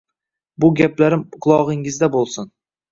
Shu 0.63 0.71
gaplarim 0.81 1.23
qulog’ingizda 1.47 2.13
bo’lsin. 2.19 2.55